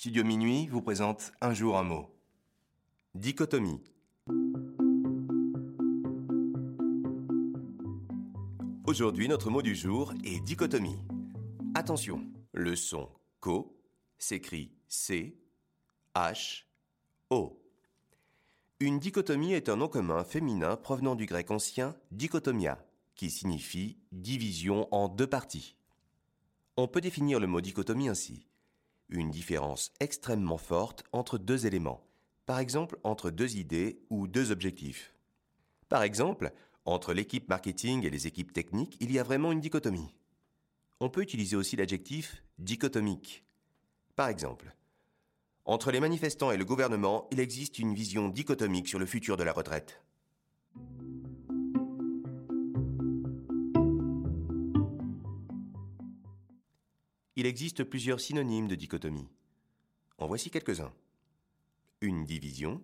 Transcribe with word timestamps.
Studio 0.00 0.24
Minuit 0.24 0.66
vous 0.68 0.80
présente 0.80 1.30
Un 1.42 1.52
jour 1.52 1.76
un 1.76 1.82
mot. 1.82 2.08
Dichotomie. 3.14 3.82
Aujourd'hui, 8.86 9.28
notre 9.28 9.50
mot 9.50 9.60
du 9.60 9.74
jour 9.74 10.14
est 10.24 10.40
dichotomie. 10.40 10.96
Attention, 11.74 12.24
le 12.54 12.76
son 12.76 13.10
ko 13.40 13.78
s'écrit 14.16 14.72
C, 14.88 15.38
H, 16.14 16.64
O. 17.28 17.60
Une 18.80 19.00
dichotomie 19.00 19.52
est 19.52 19.68
un 19.68 19.76
nom 19.76 19.88
commun 19.88 20.24
féminin 20.24 20.76
provenant 20.76 21.14
du 21.14 21.26
grec 21.26 21.50
ancien 21.50 21.94
dichotomia, 22.10 22.82
qui 23.16 23.28
signifie 23.28 23.98
division 24.12 24.88
en 24.94 25.08
deux 25.08 25.26
parties. 25.26 25.76
On 26.78 26.88
peut 26.88 27.02
définir 27.02 27.38
le 27.38 27.46
mot 27.46 27.60
dichotomie 27.60 28.08
ainsi. 28.08 28.46
Une 29.12 29.30
différence 29.30 29.90
extrêmement 29.98 30.56
forte 30.56 31.02
entre 31.12 31.36
deux 31.36 31.66
éléments, 31.66 32.06
par 32.46 32.60
exemple 32.60 32.96
entre 33.02 33.32
deux 33.32 33.56
idées 33.56 33.98
ou 34.08 34.28
deux 34.28 34.52
objectifs. 34.52 35.12
Par 35.88 36.04
exemple, 36.04 36.52
entre 36.84 37.12
l'équipe 37.12 37.48
marketing 37.48 38.06
et 38.06 38.10
les 38.10 38.28
équipes 38.28 38.52
techniques, 38.52 38.96
il 39.00 39.10
y 39.10 39.18
a 39.18 39.24
vraiment 39.24 39.50
une 39.50 39.60
dichotomie. 39.60 40.14
On 41.00 41.10
peut 41.10 41.22
utiliser 41.22 41.56
aussi 41.56 41.74
l'adjectif 41.74 42.44
dichotomique. 42.58 43.42
Par 44.14 44.28
exemple, 44.28 44.76
entre 45.64 45.90
les 45.90 45.98
manifestants 45.98 46.52
et 46.52 46.56
le 46.56 46.64
gouvernement, 46.64 47.26
il 47.32 47.40
existe 47.40 47.80
une 47.80 47.94
vision 47.94 48.28
dichotomique 48.28 48.86
sur 48.86 49.00
le 49.00 49.06
futur 49.06 49.36
de 49.36 49.42
la 49.42 49.52
retraite. 49.52 50.02
Il 57.36 57.46
existe 57.46 57.84
plusieurs 57.84 58.20
synonymes 58.20 58.68
de 58.68 58.74
dichotomie. 58.74 59.28
En 60.18 60.26
voici 60.26 60.50
quelques-uns. 60.50 60.92
Une 62.00 62.24
division, 62.24 62.82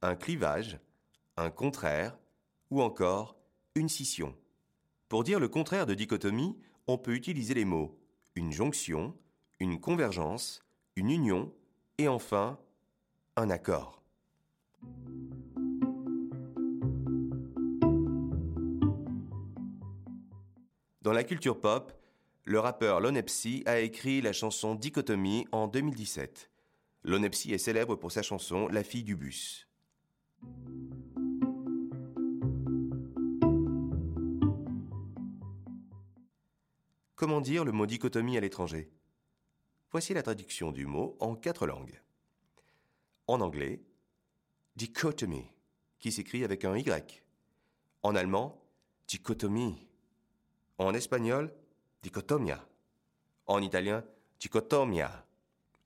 un 0.00 0.14
clivage, 0.14 0.78
un 1.36 1.50
contraire, 1.50 2.18
ou 2.70 2.82
encore 2.82 3.36
une 3.74 3.88
scission. 3.88 4.36
Pour 5.08 5.24
dire 5.24 5.40
le 5.40 5.48
contraire 5.48 5.86
de 5.86 5.94
dichotomie, 5.94 6.56
on 6.86 6.98
peut 6.98 7.14
utiliser 7.14 7.54
les 7.54 7.64
mots 7.64 7.98
une 8.34 8.52
jonction, 8.52 9.14
une 9.60 9.78
convergence, 9.78 10.62
une 10.96 11.10
union 11.10 11.52
et 11.98 12.08
enfin 12.08 12.58
un 13.36 13.50
accord. 13.50 14.02
Dans 21.02 21.12
la 21.12 21.24
culture 21.24 21.60
pop, 21.60 21.92
le 22.44 22.58
rappeur 22.58 23.00
Lonepsy 23.00 23.62
a 23.66 23.78
écrit 23.78 24.20
la 24.20 24.32
chanson 24.32 24.74
Dichotomie 24.74 25.46
en 25.52 25.68
2017. 25.68 26.50
Lonepsy 27.04 27.52
est 27.52 27.58
célèbre 27.58 27.94
pour 27.96 28.10
sa 28.10 28.22
chanson 28.22 28.68
La 28.68 28.82
fille 28.82 29.04
du 29.04 29.16
bus. 29.16 29.68
Comment 37.14 37.40
dire 37.40 37.64
le 37.64 37.70
mot 37.70 37.86
dichotomie 37.86 38.36
à 38.36 38.40
l'étranger? 38.40 38.90
Voici 39.92 40.12
la 40.12 40.24
traduction 40.24 40.72
du 40.72 40.86
mot 40.86 41.16
en 41.20 41.36
quatre 41.36 41.66
langues. 41.68 42.00
En 43.28 43.40
anglais, 43.40 43.84
dichotomy, 44.74 45.44
qui 46.00 46.10
s'écrit 46.10 46.42
avec 46.42 46.64
un 46.64 46.76
Y. 46.76 47.22
En 48.02 48.16
allemand, 48.16 48.60
dichotomie. 49.06 49.86
En 50.78 50.94
espagnol, 50.94 51.54
dichotomia. 52.02 52.64
En 53.46 53.60
italien, 53.60 54.04
dichotomia. 54.40 55.24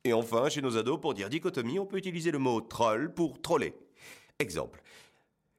Et 0.04 0.12
enfin, 0.12 0.48
chez 0.48 0.62
nos 0.62 0.76
ados, 0.76 1.00
pour 1.00 1.14
dire 1.14 1.28
dichotomie, 1.28 1.78
on 1.78 1.86
peut 1.86 1.98
utiliser 1.98 2.30
le 2.30 2.38
mot 2.38 2.60
troll 2.60 3.12
pour 3.12 3.40
troller. 3.40 3.74
Exemple. 4.38 4.82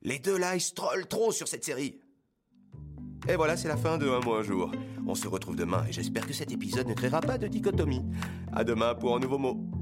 Les 0.02 0.20
deux 0.20 0.38
là, 0.38 0.56
ils 0.56 0.74
trollent 0.74 1.08
trop 1.08 1.32
sur 1.32 1.48
cette 1.48 1.66
série. 1.66 2.00
Et 3.28 3.36
voilà, 3.36 3.58
c'est 3.58 3.68
la 3.68 3.78
fin 3.78 3.98
de 3.98 4.08
Un 4.08 4.20
mois 4.22 4.40
un 4.40 4.44
jour. 4.44 4.72
On 5.06 5.16
se 5.16 5.28
retrouve 5.28 5.56
demain 5.56 5.86
et 5.90 5.92
j'espère 5.92 6.26
que 6.26 6.34
cet 6.34 6.52
épisode 6.52 6.88
ne 6.88 6.94
créera 6.94 7.20
pas 7.20 7.38
de 7.38 7.48
dichotomie. 7.48 8.04
À 8.54 8.64
demain 8.64 8.96
pour 8.96 9.16
un 9.16 9.20
nouveau 9.20 9.38
mot. 9.38 9.77